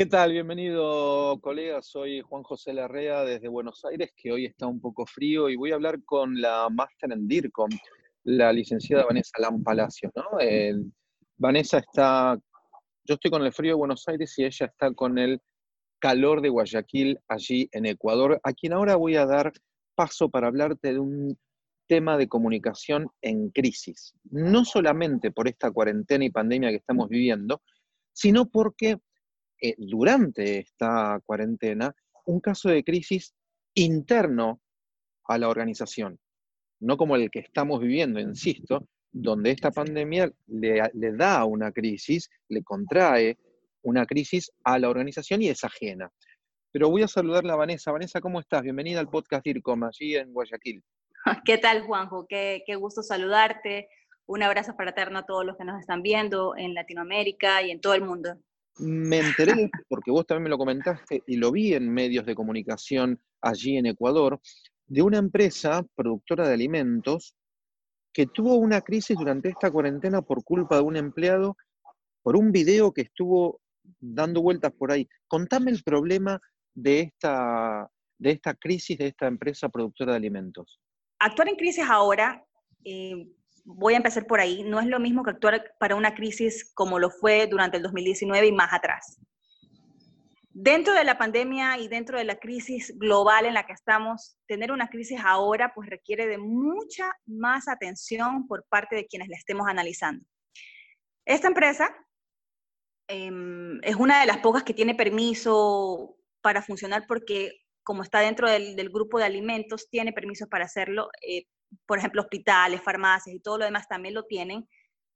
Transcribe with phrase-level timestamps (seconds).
[0.00, 0.32] ¿Qué tal?
[0.32, 1.82] Bienvenido, colega.
[1.82, 5.72] Soy Juan José Larrea desde Buenos Aires, que hoy está un poco frío y voy
[5.72, 7.68] a hablar con la máster en DIRCOM,
[8.24, 10.10] la licenciada Vanessa Lam Palacio.
[10.16, 10.24] ¿no?
[11.36, 12.34] Vanessa está,
[13.04, 15.42] yo estoy con el frío de Buenos Aires y ella está con el
[15.98, 19.52] calor de Guayaquil allí en Ecuador, a quien ahora voy a dar
[19.94, 21.38] paso para hablarte de un
[21.86, 24.14] tema de comunicación en crisis.
[24.30, 27.60] No solamente por esta cuarentena y pandemia que estamos viviendo,
[28.14, 28.96] sino porque
[29.60, 31.94] eh, durante esta cuarentena
[32.24, 33.34] un caso de crisis
[33.74, 34.60] interno
[35.26, 36.18] a la organización,
[36.80, 42.62] no como el que estamos viviendo, insisto, donde esta pandemia le, da una crisis, le
[42.62, 43.38] contrae
[43.82, 46.10] una crisis a la organización y es ajena.
[46.72, 47.90] Pero voy a saludarla a Vanessa.
[47.90, 48.62] Vanessa, ¿cómo estás?
[48.62, 50.82] Bienvenida al podcast DIRCOM, allí en Guayaquil.
[51.44, 52.26] ¿Qué tal, Juanjo?
[52.28, 53.88] Qué, qué gusto saludarte.
[54.26, 57.94] Un abrazo fraterno a todos los que nos están viendo en Latinoamérica y en todo
[57.94, 58.38] el mundo.
[58.80, 63.20] Me enteré, porque vos también me lo comentaste y lo vi en medios de comunicación
[63.42, 64.40] allí en Ecuador,
[64.86, 67.34] de una empresa productora de alimentos
[68.12, 71.56] que tuvo una crisis durante esta cuarentena por culpa de un empleado,
[72.22, 73.60] por un video que estuvo
[74.00, 75.08] dando vueltas por ahí.
[75.28, 76.40] Contame el problema
[76.74, 80.80] de esta, de esta crisis de esta empresa productora de alimentos.
[81.18, 82.44] Actuar en crisis ahora,
[82.84, 83.28] eh,
[83.64, 86.98] voy a empezar por ahí, no es lo mismo que actuar para una crisis como
[86.98, 89.18] lo fue durante el 2019 y más atrás.
[90.52, 94.72] Dentro de la pandemia y dentro de la crisis global en la que estamos, tener
[94.72, 99.68] una crisis ahora pues requiere de mucha más atención por parte de quienes la estemos
[99.68, 100.24] analizando.
[101.24, 101.94] Esta empresa
[103.12, 108.48] Em, es una de las pocas que tiene permiso para funcionar porque como está dentro
[108.48, 111.08] del, grupo de alimentos, tiene permisos para hacerlo.
[111.26, 111.46] Eh,
[111.86, 114.68] por ejemplo, hospitales, farmacias y todo lo demás también lo tienen.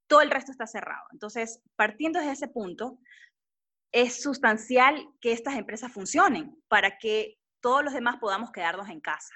[0.06, 1.06] Todo el resto está cerrado.
[1.12, 2.98] Entonces, partiendo desde ese punto,
[3.92, 9.34] es sustancial que estas empresas funcionen para que todos los demás podamos quedarnos en casa.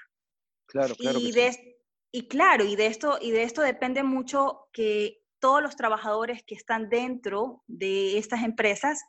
[0.67, 1.19] Claro, claro.
[1.19, 1.33] Y,
[2.11, 6.55] y claro, y de esto, y de esto depende mucho que todos los trabajadores que
[6.55, 9.01] están dentro de estas empresas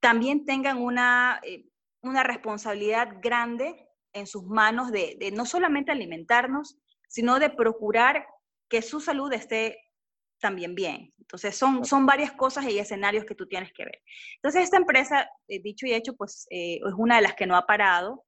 [0.00, 1.66] también tengan una, eh,
[2.02, 6.78] una responsabilidad grande en sus manos de, no solamente alimentarnos,
[7.08, 8.26] sino de procurar
[8.68, 9.78] que su salud esté
[10.40, 11.12] también bien.
[11.18, 14.02] Entonces, son, son varias cosas y escenarios que tú tienes que ver.
[14.36, 17.56] Entonces, esta empresa, eh, dicho y hecho, pues eh, es una de las que no
[17.56, 18.24] ha parado,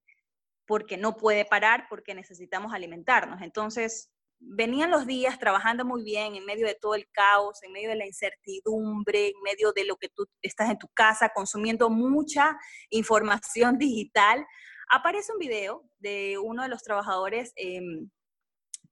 [0.67, 3.43] porque no puede parar, porque necesitamos alimentarnos.
[3.43, 4.11] Entonces,
[4.47, 7.97] venían los días trabajando muy bien en medio de todo el caos, en medio de
[7.97, 12.56] la incertidumbre, en medio de lo que tú estás en tu casa consumiendo mucha
[12.91, 14.44] información digital.
[14.91, 18.11] Aparece un video de uno de los trabajadores em,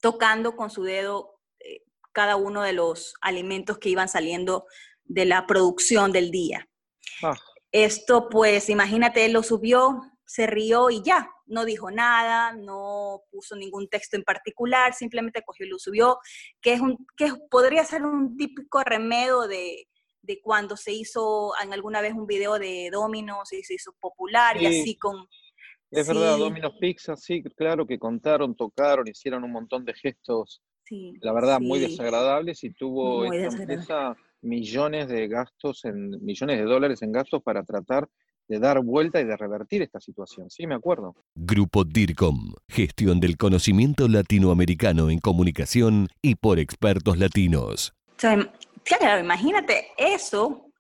[0.00, 1.82] tocando con su dedo eh,
[2.12, 4.66] cada uno de los alimentos que iban saliendo
[5.04, 6.69] de la producción del día.
[7.22, 7.36] Ah.
[7.70, 13.56] Esto, pues, imagínate, él lo subió, se rió y ya, no dijo nada, no puso
[13.56, 16.19] ningún texto en particular, simplemente cogió y lo subió,
[16.60, 19.88] que, es un, que podría ser un típico remedio de,
[20.22, 24.60] de cuando se hizo en alguna vez un video de Domino's y se hizo popular
[24.60, 25.26] y así con...
[25.92, 30.62] Es verdad, Domino's Pizza, sí, claro que contaron, tocaron, hicieron un montón de gestos,
[31.20, 37.02] la verdad, muy desagradables y tuvo esta empresa millones de gastos, en, millones de dólares
[37.02, 38.08] en gastos para tratar
[38.48, 40.50] de dar vuelta y de revertir esta situación.
[40.50, 41.14] Sí, me acuerdo.
[41.34, 47.92] Grupo DIRCOM, gestión del conocimiento latinoamericano en comunicación y por expertos latinos.
[48.16, 50.72] claro, imagínate eso,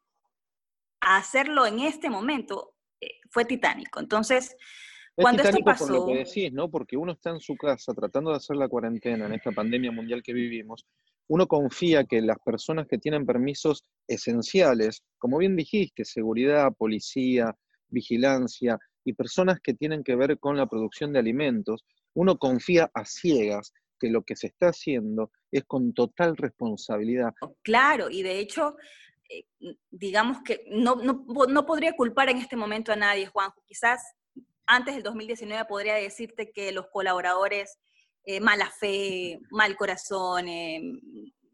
[1.00, 4.00] hacerlo en este momento eh, fue titánico.
[4.00, 4.56] Entonces,
[5.14, 5.86] cuando esto pasó...
[5.86, 6.70] Por lo que decís, ¿no?
[6.70, 10.22] Porque uno está en su casa tratando de hacer la cuarentena en esta pandemia mundial
[10.22, 10.86] que vivimos
[11.28, 17.56] uno confía que las personas que tienen permisos esenciales, como bien dijiste, seguridad, policía,
[17.88, 21.84] vigilancia y personas que tienen que ver con la producción de alimentos,
[22.14, 27.32] uno confía a ciegas que lo que se está haciendo es con total responsabilidad.
[27.62, 28.76] Claro, y de hecho,
[29.30, 29.46] eh,
[29.90, 33.62] digamos que no, no, podría culpar en este momento a nadie, Juanjo.
[33.66, 34.02] Quizás
[34.72, 37.78] antes del 2019 podría decirte que los colaboradores
[38.24, 40.80] eh, mala fe, mal corazón, eh,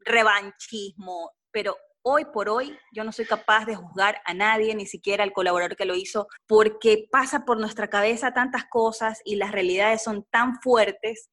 [0.05, 5.25] revanchismo, pero hoy por hoy yo no soy capaz de juzgar a nadie, ni siquiera
[5.25, 10.03] al colaborador que lo hizo, porque pasa por nuestra cabeza tantas cosas y las realidades
[10.03, 11.29] son tan fuertes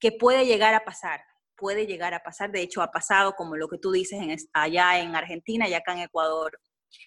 [0.00, 1.20] que puede llegar a pasar,
[1.56, 4.98] puede llegar a pasar, de hecho ha pasado como lo que tú dices en, allá
[4.98, 6.58] en Argentina y acá en Ecuador.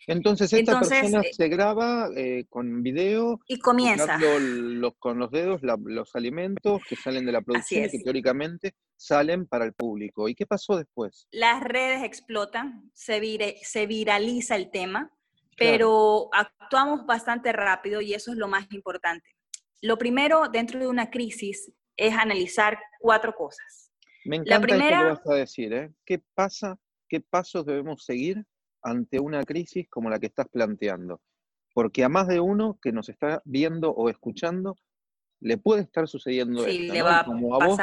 [0.07, 4.19] Entonces esta persona eh, se graba eh, con video y comienza
[4.99, 9.65] con los dedos los alimentos que salen de la producción y que teóricamente salen para
[9.65, 10.27] el público.
[10.27, 11.27] ¿Y qué pasó después?
[11.31, 13.21] Las redes explotan, se,
[13.63, 15.11] se viraliza el tema,
[15.57, 19.29] pero actuamos bastante rápido y eso es lo más importante.
[19.81, 23.91] Lo primero dentro de una crisis es analizar cuatro cosas.
[24.25, 25.91] Me encanta la primera, vas a decir, ¿eh?
[26.05, 26.77] ¿Qué pasa?
[27.07, 28.45] ¿Qué pasos debemos seguir
[28.81, 31.21] ante una crisis como la que estás planteando?
[31.73, 34.75] Porque a más de uno que nos está viendo o escuchando,
[35.41, 37.77] le puede estar sucediendo sí, le va como a vos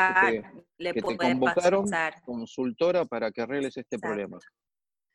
[0.79, 1.87] le que te convocaron
[2.25, 4.39] consultora para que arregles este problema.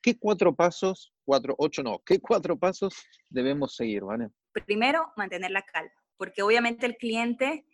[0.01, 2.93] ¿Qué cuatro pasos, cuatro, ocho no, qué cuatro pasos
[3.29, 4.27] debemos seguir, ¿vale?
[4.65, 7.65] Primero, mantener la calma, porque obviamente el cliente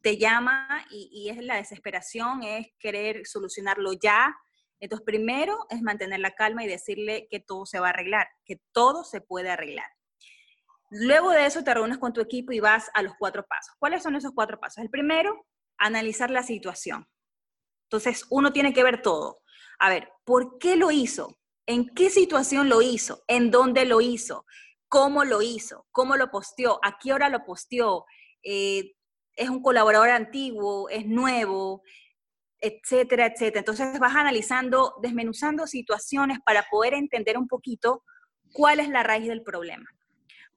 [0.00, 4.34] te llama y, y es la desesperación, es querer solucionarlo ya.
[4.80, 8.60] Entonces, primero es mantener la calma y decirle que todo se va a arreglar, que
[8.72, 9.88] todo se puede arreglar.
[10.90, 13.74] Luego de eso te reúnes con tu equipo y vas a los cuatro pasos.
[13.78, 14.82] ¿Cuáles son esos cuatro pasos?
[14.82, 15.46] El primero,
[15.78, 17.08] analizar la situación.
[17.86, 19.40] Entonces, uno tiene que ver todo.
[19.78, 21.38] A ver, ¿por qué lo hizo?
[21.66, 23.24] ¿En qué situación lo hizo?
[23.26, 24.44] ¿En dónde lo hizo?
[24.88, 25.86] ¿Cómo lo hizo?
[25.90, 26.78] ¿Cómo lo posteó?
[26.82, 28.04] ¿A qué hora lo posteó?
[28.42, 28.94] Eh,
[29.34, 30.88] ¿Es un colaborador antiguo?
[30.88, 31.82] ¿Es nuevo?
[32.66, 33.58] Etcétera, etcétera.
[33.58, 38.02] Entonces vas analizando, desmenuzando situaciones para poder entender un poquito
[38.54, 39.84] cuál es la raíz del problema.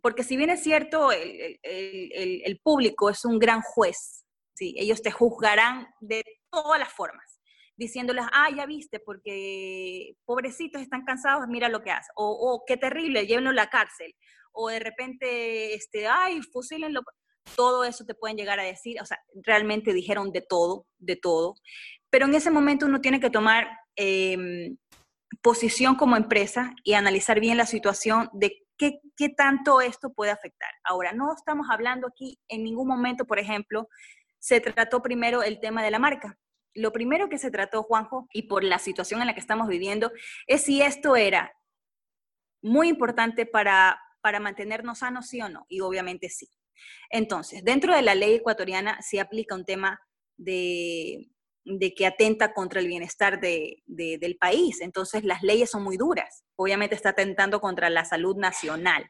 [0.02, 4.74] Porque si bien es cierto, el, público es un gran juez, ¿sí?
[4.78, 7.42] ellos te juzgarán de todas las formas,
[7.76, 12.78] diciéndoles, ah, ya viste, porque pobrecitos están cansados, mira lo que hace, o, o qué
[12.78, 14.16] terrible, llévenlo a la cárcel,
[14.54, 17.02] o de repente, este, ay, fusílenlo,
[17.56, 21.56] todo eso te pueden llegar a decir, o sea, realmente dijeron de todo, de todo,
[22.10, 24.78] pero en ese momento uno tiene que tomar em,
[25.42, 30.70] posición como empresa y analizar bien la situación de ¿Qué, tanto esto puede afectar?
[30.84, 33.90] Ahora, no estamos hablando aquí en ningún momento, por ejemplo,
[34.38, 36.38] se trató primero el tema de la marca.
[36.76, 40.12] Lo primero que se trató, Juanjo, y por la situación en la que estamos viviendo,
[40.46, 41.52] es si esto era
[42.62, 45.66] muy importante para, para mantenernos sanos, sí o no.
[45.70, 46.48] Y obviamente sí.
[47.10, 50.00] Entonces, dentro de la ley ecuatoriana se aplica un tema
[50.38, 51.32] de,
[51.68, 54.82] de que atenta contra el bienestar del país.
[54.82, 56.44] Entonces las leyes son muy duras.
[56.56, 59.10] Obviamente está atentando contra la salud nacional.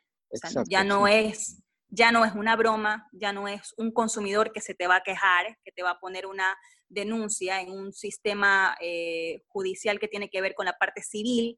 [0.67, 4.75] ya no es ya no es una broma, ya no es un consumidor que se
[4.75, 6.57] te va a quejar, que te va a poner una
[6.89, 11.57] denuncia en un sistema eh, judicial que tiene que ver con la parte civil.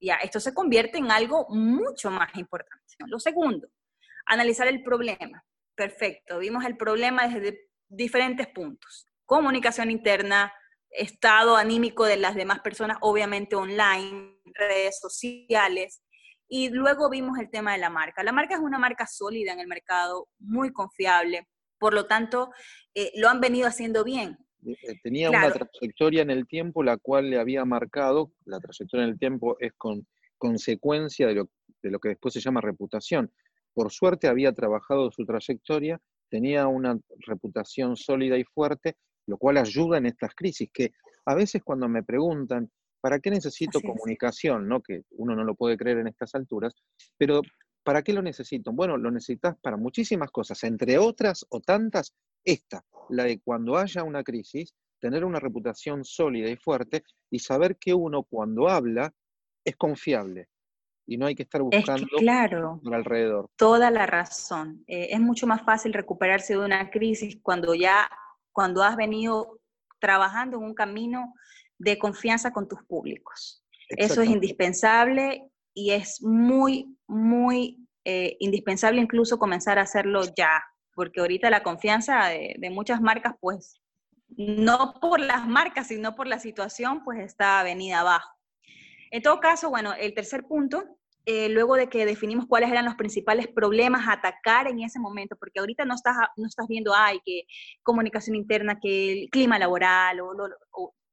[0.00, 2.84] Ya, esto se convierte en algo mucho más importante.
[3.06, 3.68] Lo segundo,
[4.26, 5.44] analizar el problema.
[5.76, 10.52] Perfecto, vimos el problema desde diferentes puntos comunicación interna,
[10.90, 16.02] estado anímico de las demás personas, obviamente online, redes sociales.
[16.48, 18.24] Y luego vimos el tema de la marca.
[18.24, 21.46] La marca es una marca sólida en el mercado, muy confiable,
[21.78, 22.50] por lo tanto,
[22.92, 24.36] eh, lo han venido haciendo bien.
[24.66, 29.10] Eh, tenía una trayectoria en el tiempo la cual le había marcado, la trayectoria en
[29.10, 31.50] el tiempo es con consecuencia de lo,
[31.82, 33.32] de lo que después se llama reputación.
[33.74, 36.00] Por suerte había trabajado su trayectoria,
[36.30, 36.98] tenía una
[37.28, 38.96] reputación sólida y fuerte
[39.30, 40.92] lo cual ayuda en estas crisis, que
[41.24, 44.68] a veces cuando me preguntan, ¿para qué necesito comunicación?
[44.68, 44.82] ¿no?
[44.82, 46.74] Que uno no lo puede creer en estas alturas,
[47.16, 47.40] pero
[47.84, 48.72] ¿para qué lo necesito?
[48.72, 52.12] Bueno, lo necesitas para muchísimas cosas, entre otras o tantas,
[52.44, 57.76] esta, la de cuando haya una crisis, tener una reputación sólida y fuerte y saber
[57.76, 59.14] que uno cuando habla
[59.64, 60.48] es confiable
[61.06, 63.50] y no hay que estar buscando claro, por alrededor.
[63.56, 64.84] Toda la razón.
[64.86, 68.08] Eh, es mucho más fácil recuperarse de una crisis cuando ya
[68.52, 69.60] cuando has venido
[70.00, 71.34] trabajando en un camino
[71.78, 73.64] de confianza con tus públicos.
[73.88, 80.62] Eso es indispensable y es muy, muy eh, indispensable incluso comenzar a hacerlo ya,
[80.94, 83.80] porque ahorita la confianza de, de, muchas marcas, pues,
[84.28, 88.30] no por las marcas, sino por la situación, pues está venida abajo.
[89.10, 90.99] En todo caso, bueno, el tercer punto
[91.32, 95.36] eh, luego de que definimos cuáles eran los principales problemas a atacar en ese momento,
[95.36, 97.44] porque ahorita no estás, no estás viendo, ay, que
[97.84, 100.34] comunicación interna, que el clima laboral, o,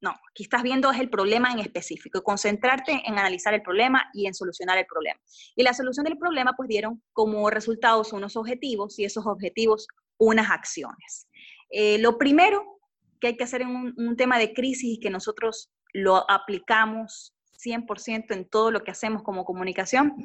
[0.01, 4.25] no, aquí estás viendo es el problema en específico, concentrarte en analizar el problema y
[4.25, 5.19] en solucionar el problema.
[5.55, 10.50] Y la solución del problema, pues dieron como resultados unos objetivos y esos objetivos unas
[10.50, 11.27] acciones.
[11.69, 12.79] Eh, lo primero
[13.21, 17.37] que hay que hacer en un, un tema de crisis y que nosotros lo aplicamos
[17.57, 20.15] 100% en todo lo que hacemos como comunicación,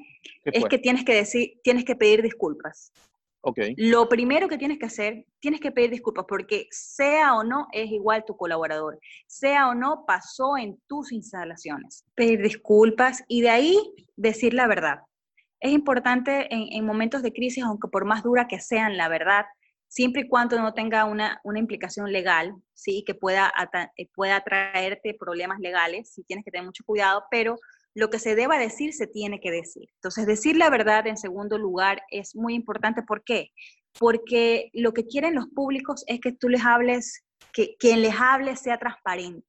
[0.44, 2.92] es que tienes que decir, tienes que pedir disculpas.
[3.44, 3.74] Okay.
[3.76, 7.90] Lo primero que tienes que hacer, tienes que pedir disculpas porque sea o no es
[7.90, 12.04] igual tu colaborador, sea o no pasó en tus instalaciones.
[12.14, 13.78] Pedir disculpas y de ahí
[14.14, 15.00] decir la verdad.
[15.58, 19.46] Es importante en, en momentos de crisis, aunque por más dura que sean, la verdad,
[19.92, 23.04] siempre y cuando no tenga una, una implicación legal, ¿sí?
[23.06, 23.52] que pueda,
[23.99, 27.58] eh, pueda traerte problemas legales, sí tienes que tener mucho cuidado, pero
[27.92, 29.90] lo que se deba decir se tiene que decir.
[29.96, 33.02] Entonces, decir la verdad en segundo lugar es muy importante.
[33.02, 33.50] ¿Por qué?
[33.99, 37.22] Porque lo que quieren los públicos es que tú les hables,
[37.52, 39.46] que quien les hable sea transparente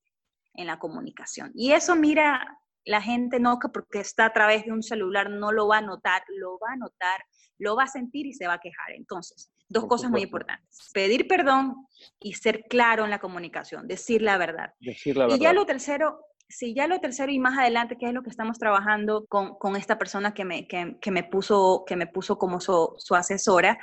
[0.55, 1.53] en la comunicación.
[1.55, 5.53] Y eso, mira, la gente no que porque está a través de un celular no
[5.53, 7.23] lo va a notar, lo va a notar,
[7.59, 8.91] lo va a sentir y se va a quejar.
[8.91, 10.91] Entonces, dos cosas muy importantes.
[10.93, 11.87] Pedir perdón
[12.19, 14.73] y ser claro en la comunicación, decir la verdad.
[14.79, 15.37] Decir la verdad.
[15.37, 18.29] Y ya lo tercero, Sí, ya lo tercero y más adelante, que es lo que
[18.29, 22.37] estamos trabajando con, con esta persona que me, que, que, me puso, que me puso
[22.37, 23.79] como su, su asesora,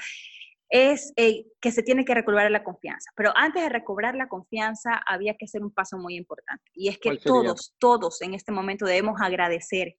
[0.69, 3.11] es eh, que se tiene que recobrar la confianza.
[3.17, 6.71] Pero antes de recobrar la confianza había que hacer un paso muy importante.
[6.73, 9.97] Y es que todos, todos en este momento debemos agradecer.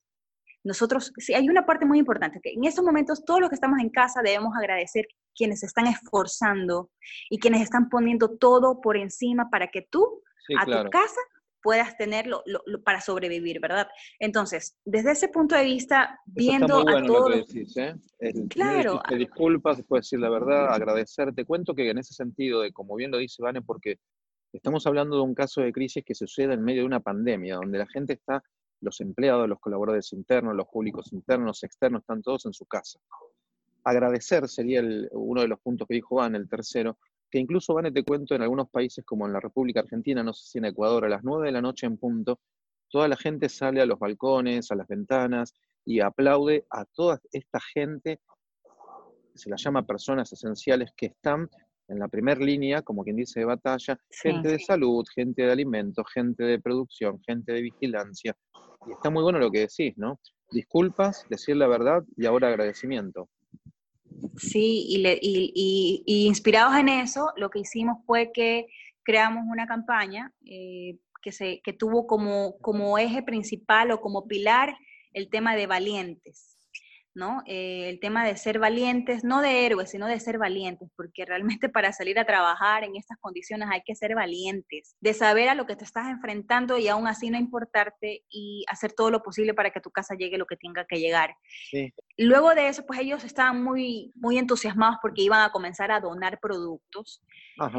[0.64, 3.80] Nosotros, sí, hay una parte muy importante, que en estos momentos todos los que estamos
[3.80, 6.92] en casa debemos agradecer quienes se están esforzando
[7.30, 10.84] y quienes están poniendo todo por encima para que tú, sí, a claro.
[10.84, 11.20] tu casa,
[11.62, 13.88] puedas tenerlo lo, lo, para sobrevivir, ¿verdad?
[14.20, 17.30] Entonces, desde ese punto de vista, viendo bueno a todos...
[17.30, 17.96] Lo que decís, ¿eh?
[18.20, 19.02] El, claro.
[19.08, 21.34] Te disculpas, después decir la verdad, agradecer.
[21.34, 23.98] Te cuento que en ese sentido, de como bien lo dice Vane, porque
[24.54, 27.78] estamos hablando de un caso de crisis que sucede en medio de una pandemia, donde
[27.78, 28.44] la gente está,
[28.82, 33.00] los empleados, los colaboradores internos, los públicos internos, externos, están todos en su casa.
[33.84, 36.98] Agradecer sería el, uno de los puntos que dijo Van, el tercero,
[37.32, 40.50] que incluso, Vane, te cuento, en algunos países como en la República Argentina, no sé
[40.50, 42.40] si en Ecuador, a las 9 de la noche en punto,
[42.90, 45.54] toda la gente sale a los balcones, a las ventanas
[45.86, 48.20] y aplaude a toda esta gente,
[49.34, 51.50] se las llama personas esenciales, que están
[51.88, 54.30] en la primera línea, como quien dice, de batalla, sí.
[54.30, 58.36] gente de salud, gente de alimentos, gente de producción, gente de vigilancia.
[58.88, 60.20] Y está muy bueno lo que decís, ¿no?
[60.52, 63.30] Disculpas, decir la verdad y ahora agradecimiento.
[64.38, 68.68] Sí, y, le, y, y, y, inspirados en eso, lo que hicimos fue que
[69.04, 74.76] creamos una campaña eh, que, se, que tuvo como, como eje principal o como pilar
[75.14, 76.58] el tema de valientes.
[77.14, 77.44] ¿No?
[77.46, 81.70] Eh, el tema de ser valientes, no de héroes, sino de ser valientes, porque realmente
[81.74, 85.66] para salir a trabajar en estas condiciones hay que ser valientes, de saber a lo
[85.66, 89.72] que te estás enfrentando y aún así no importarte y hacer todo lo posible para
[89.72, 91.36] que a tu casa llegue lo que tenga que llegar.
[91.70, 91.94] Sí.
[92.18, 96.40] Luego de eso, pues ellos estaban muy, muy entusiasmados porque iban a comenzar a donar
[96.40, 97.24] productos.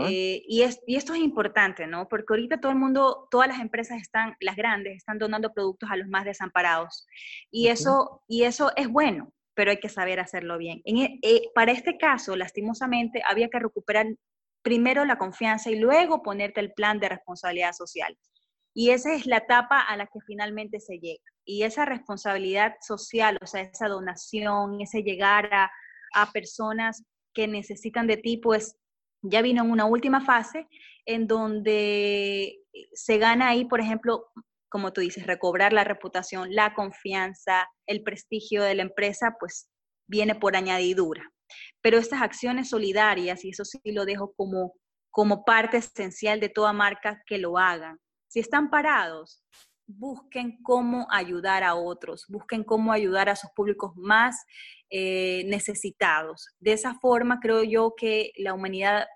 [0.09, 2.09] Eh, y, es, y esto es importante, ¿no?
[2.09, 5.97] Porque ahorita todo el mundo, todas las empresas están, las grandes, están donando productos a
[5.97, 7.07] los más desamparados.
[7.51, 9.22] Y, eso, y eso es bueno,
[9.55, 10.81] pero hay que saber hacerlo bien.
[10.85, 14.07] En, eh, para este caso, lastimosamente, había que recuperar
[14.63, 18.17] primero la confianza y luego ponerte el plan de responsabilidad social.
[18.75, 21.23] Y esa es la etapa a la que finalmente se llega.
[21.45, 25.71] Y esa responsabilidad social, o sea, esa donación, ese llegar a,
[26.15, 27.05] a personas
[27.35, 28.77] que necesitan de ti, pues
[29.23, 30.67] ya vino en una última fase
[31.05, 32.61] en donde
[32.93, 34.31] se gana ahí, por ejemplo,
[34.73, 39.69] como tú dices, recobrar la reputación, la confianza, el prestigio de la empresa, pues
[40.09, 41.31] viene por añadidura.
[41.83, 44.73] Pero estas acciones solidarias, y eso sí lo dejo como,
[45.11, 47.99] como parte esencial de toda marca, que lo hagan.
[48.29, 49.45] Si están parados,
[49.87, 54.43] busquen cómo ayudar a otros, busquen cómo ayudar a sus públicos más
[54.89, 56.49] eh, necesitados.
[56.61, 59.07] De esa forma, creo yo que la humanidad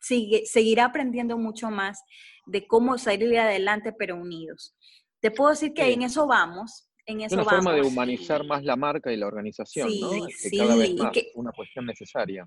[0.00, 2.00] sigue, seguirá aprendiendo mucho más
[2.48, 4.76] de cómo salir adelante, pero unidos.
[5.20, 5.92] Te puedo decir que sí.
[5.92, 6.90] en eso vamos.
[7.06, 7.64] En eso una vamos.
[7.64, 10.12] forma de humanizar más la marca y la organización, sí, ¿no?
[10.12, 12.46] Es que sí, cada vez más que, una cuestión necesaria.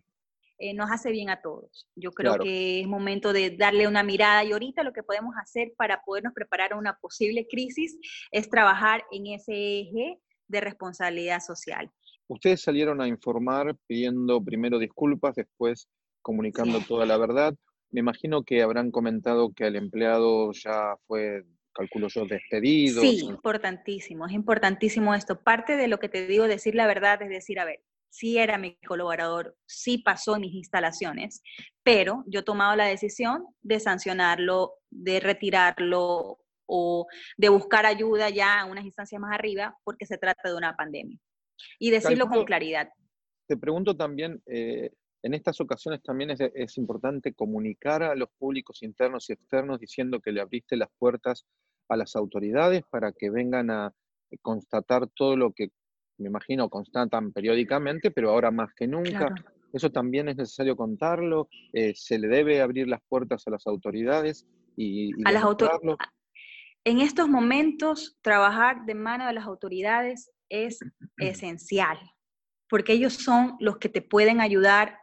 [0.60, 1.88] Eh, nos hace bien a todos.
[1.96, 2.43] Yo creo claro.
[2.43, 6.34] que es momento de darle una mirada y ahorita lo que podemos hacer para podernos
[6.34, 7.98] preparar a una posible crisis
[8.29, 11.89] es trabajar en ese eje de responsabilidad social.
[12.27, 15.89] Ustedes salieron a informar pidiendo primero disculpas, después
[16.22, 16.86] comunicando sí.
[16.88, 17.55] toda la verdad.
[17.91, 21.43] Me imagino que habrán comentado que el empleado ya fue,
[21.74, 23.01] calculo yo, despedido.
[23.01, 25.41] Sí, importantísimo, es importantísimo esto.
[25.41, 28.57] Parte de lo que te digo, decir la verdad, es decir, a ver, sí era
[28.57, 31.41] mi colaborador, sí pasó en mis instalaciones,
[31.83, 37.07] pero yo he tomado la decisión de sancionarlo, de retirarlo o
[37.38, 41.17] de buscar ayuda ya a unas instancias más arriba porque se trata de una pandemia.
[41.79, 42.89] Y decirlo Calculo, con claridad.
[43.48, 44.91] Te pregunto también, eh,
[45.24, 50.20] en estas ocasiones también es, es, importante comunicar a los públicos internos y externos diciendo
[50.20, 51.46] que le abriste las puertas
[51.90, 53.94] a las autoridades para que vengan a
[54.42, 55.70] constatar todo lo que
[56.18, 59.28] me imagino constatan periódicamente, pero ahora más que nunca.
[59.28, 59.36] Claro.
[59.74, 61.50] Eso también es necesario contarlo.
[61.74, 65.98] Eh, se le debe abrir las puertas a las autoridades y, y a las autoridades.
[66.84, 70.80] En estos momentos, trabajar de mano de las autoridades es
[71.18, 71.98] esencial,
[72.70, 75.00] porque ellos son los que te pueden ayudar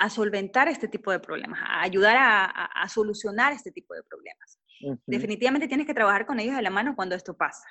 [0.00, 4.02] a solventar este tipo de problemas, a ayudar a, a, a solucionar este tipo de
[4.02, 4.58] problemas.
[4.82, 5.00] Uh -huh.
[5.06, 7.68] Definitivamente tienes que trabajar con ellos de la mano cuando esto pasa.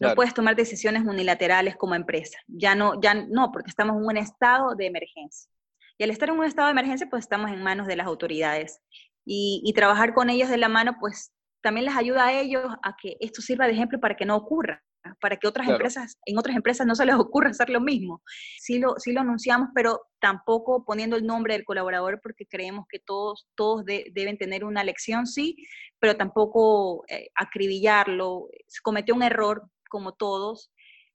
[0.00, 2.38] No puedes tomar decisiones unilaterales como empresa.
[2.46, 5.50] Ya no, ya no, porque estamos en un estado de emergencia.
[5.98, 8.80] Y al estar en un estado de emergencia, pues estamos en manos de las autoridades.
[9.24, 12.96] Y, y trabajar con ellos de la mano, pues también les ayuda a ellos a
[13.00, 14.82] que esto sirva de ejemplo para que no ocurra
[15.20, 18.22] para que otras empresas, en otras empresas no se les ocurra hacer lo mismo.
[18.58, 22.98] Sí lo, sí lo anunciamos, pero tampoco poniendo el nombre del colaborador porque creemos que
[22.98, 25.56] todos, todos deben tener una lección, sí,
[25.98, 28.48] pero tampoco eh, acribillarlo.
[28.82, 30.72] Cometió un error como todos,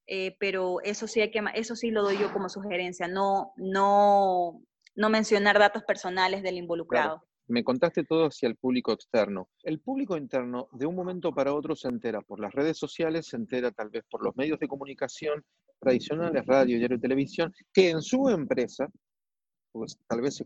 [0.07, 4.61] eh, pero eso sí, hay que, eso sí lo doy yo como sugerencia, no, no,
[4.95, 7.26] no mencionar datos personales del involucrado.
[7.49, 9.49] Me contaste todo hacia el público externo.
[9.63, 13.37] El público interno, de un momento para otro, se entera por las redes sociales, se
[13.37, 15.43] entera tal vez por los medios de comunicación
[15.79, 18.89] tradicionales, radio, diario, televisión, que en su empresa,
[19.71, 20.43] pues tal vez se,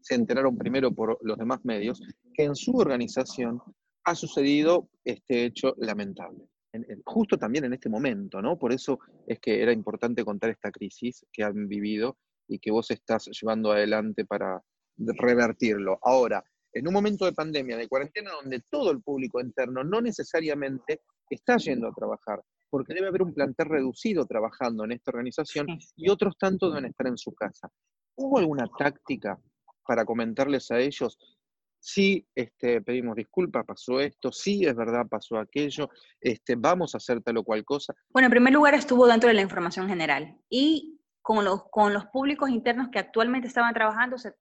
[0.00, 2.00] se, enteraron primero por los demás medios,
[2.34, 3.60] que en su organización
[4.04, 6.48] ha sucedido este hecho lamentable.
[7.04, 8.58] justo también en este momento, ¿no?
[8.58, 12.16] Por eso es que era importante contar esta crisis que han vivido
[12.48, 14.62] y que vos estás llevando adelante para,
[14.98, 15.98] revertirlo.
[16.02, 21.00] Ahora, en un momento de pandemia, de cuarentena, donde todo el público interno no necesariamente
[21.30, 26.10] está yendo a trabajar, porque debe haber un plantel reducido trabajando en esta organización y
[26.10, 27.70] otros tantos deben estar en su casa.
[28.16, 29.38] ¿Hubo alguna táctica
[29.86, 31.16] para comentarles a ellos?
[31.80, 35.88] Sí, este, pedimos disculpas, pasó esto, sí, es verdad, pasó aquello,
[36.20, 37.94] este, vamos a hacer tal o cual cosa.
[38.10, 40.97] Bueno, en primer lugar estuvo dentro de la información general y
[41.28, 44.32] con los, con los públicos internos que actualmente estaban trabajando, se,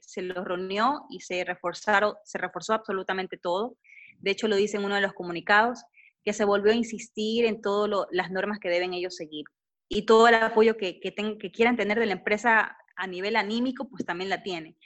[0.00, 3.76] se, los reunió y se, reforzaron, se reforzó absolutamente todo.
[4.20, 5.82] De hecho, lo dice en uno de los comunicados,
[6.24, 9.44] que se volvió a insistir en todas las normas que deben ellos seguir.
[9.88, 14.06] Y todo el apoyo que, que quieran tener de la empresa a nivel anímico, pues
[14.06, 14.76] también la tiene.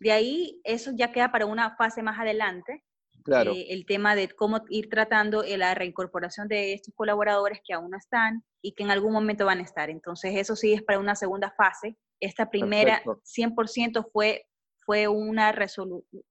[0.00, 2.82] De ahí, eso ya queda para una fase más adelante,
[3.24, 3.52] Claro.
[3.52, 7.90] Eh, el tema de cómo ir tratando eh, la reincorporación de estos colaboradores que aún
[7.90, 9.88] no están y que en algún momento van a estar.
[9.88, 11.96] Entonces, eso sí es para una segunda fase.
[12.20, 14.46] Esta primera, 100% fue,
[14.84, 15.54] fue, una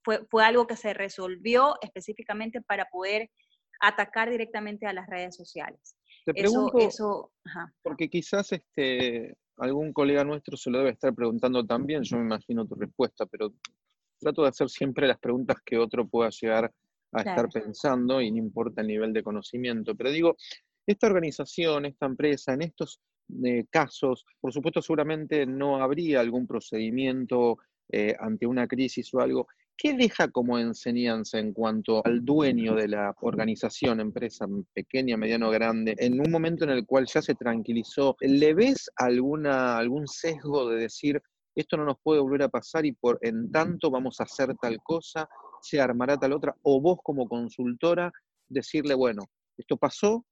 [0.03, 3.32] fue, fue algo que se resolvió específicamente para poder
[3.82, 5.97] atacar directamente a las redes sociales.
[6.25, 7.34] Te pregunto, eso,
[7.82, 12.65] porque quizás este, algún colega nuestro se lo debe estar preguntando también, yo me imagino
[12.65, 13.51] tu respuesta, pero
[14.19, 16.71] trato de hacer siempre las preguntas que otro pueda llegar
[17.13, 19.95] a estar pensando y no importa el nivel de conocimiento.
[19.95, 20.36] Pero digo,
[20.86, 22.99] esta organización, esta empresa, en estos
[23.43, 27.58] eh, casos, por supuesto seguramente no habría algún procedimiento
[27.91, 29.47] eh, ante una crisis o algo.
[29.76, 35.95] ¿Qué deja como enseñanza en cuanto al dueño de la organización, empresa pequeña, mediano, grande,
[35.97, 38.15] en un momento en el cual ya se tranquilizó?
[38.19, 41.21] ¿Le ves alguna, algún sesgo de decir,
[41.56, 44.80] esto no nos puede volver a pasar y por en tanto vamos a hacer tal
[44.84, 45.28] cosa,
[45.63, 48.12] se armará tal otra, o vos como consultora
[48.47, 49.23] decirle, bueno,
[49.58, 50.26] esto pasó,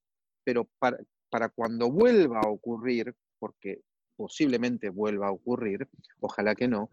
[0.44, 0.98] pero para,
[1.30, 3.82] para cuando vuelva a ocurrir, porque
[4.16, 5.88] posiblemente vuelva a ocurrir,
[6.20, 6.90] ojalá que no,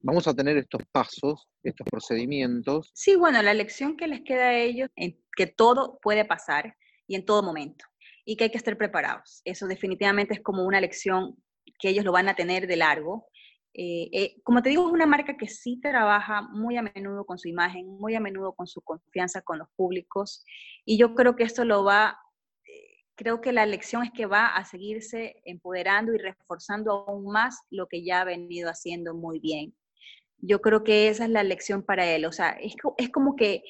[0.00, 2.90] vamos a tener estos pasos, estos procedimientos.
[2.94, 6.74] Sí, bueno, la lección que les queda a ellos es que todo puede pasar
[7.06, 7.84] y en todo momento,
[8.24, 9.42] y que hay que estar preparados.
[9.44, 11.36] Eso definitivamente es como una lección
[11.78, 13.28] que ellos lo van a tener de largo,
[13.74, 17.38] eh, eh, como te digo, es una marca que sí trabaja muy a menudo con
[17.38, 20.44] su imagen, muy a menudo con su confianza con los públicos.
[20.84, 22.18] Y yo creo que esto lo va,
[22.66, 27.62] eh, creo que la lección es que va a seguirse empoderando y reforzando aún más
[27.70, 29.74] lo que ya ha venido haciendo muy bien.
[30.38, 32.26] Yo creo que esa es la lección para él.
[32.26, 33.62] O sea, es, es como que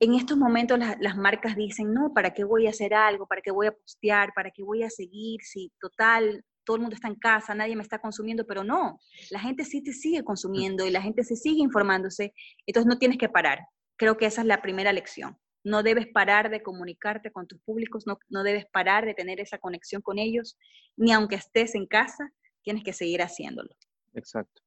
[0.00, 3.26] en estos momentos las, marcas dicen, no, ¿para qué voy a hacer algo?
[3.26, 4.32] ¿Para qué voy a postear?
[4.34, 5.40] ¿Para qué voy a seguir?
[5.42, 8.98] Si total, todo el mundo está en casa, nadie me está consumiendo, pero no,
[9.30, 12.34] la gente sí te sigue consumiendo y la gente se sigue informándose,
[12.66, 13.60] entonces no tienes que parar.
[13.96, 15.38] Creo que esa es la primera lección.
[15.64, 19.58] No debes parar de comunicarte con tus públicos, no, no debes parar de tener esa
[19.58, 20.58] conexión con ellos,
[20.96, 22.30] ni aunque estés en casa,
[22.62, 23.70] tienes que seguir haciéndolo.
[24.14, 24.62] Exacto.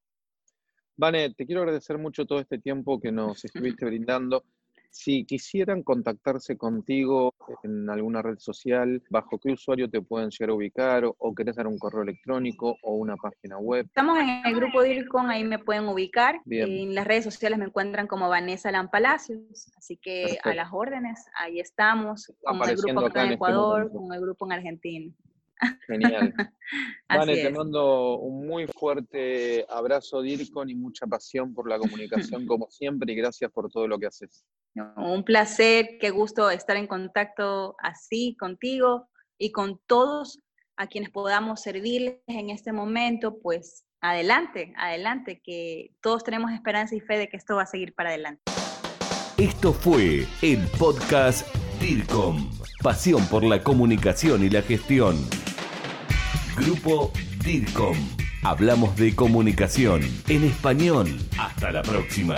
[0.96, 4.44] Vane, te quiero agradecer mucho todo este tiempo que nos estuviste brindando.
[4.92, 10.54] Si quisieran contactarse contigo en alguna red social, ¿bajo qué usuario te pueden llegar a
[10.54, 11.04] ubicar?
[11.06, 13.86] ¿O, querés dar un correo electrónico o una página web?
[13.86, 16.42] Estamos en el grupo DIRCON, ahí me pueden ubicar.
[16.50, 21.60] En las redes sociales me encuentran como Vanessa Lampalacios, así que a las órdenes, ahí
[21.60, 25.14] estamos, con el grupo acá en este Ecuador, con el grupo en Argentina.
[25.88, 26.34] Genial.
[27.10, 32.70] Vane, te mando un muy fuerte abrazo, DIRCON, y mucha pasión por la comunicación, como
[32.70, 34.46] siempre, y gracias por todo lo que haces.
[34.76, 40.40] Un placer, qué gusto estar en contacto así contigo y con todos
[40.78, 47.02] a quienes podamos servirles en este momento, pues adelante, adelante, que todos tenemos esperanza y
[47.02, 48.42] fe de que esto va a seguir para adelante.
[49.38, 51.48] Esto fue el podcast
[51.80, 52.50] DIRCOM.
[52.84, 55.18] Pasión por la comunicación y la gestión.
[56.58, 57.12] Grupo
[57.44, 57.98] DIRCOM.
[58.44, 61.08] Hablamos de comunicación en español.
[61.38, 62.36] Hasta la próxima.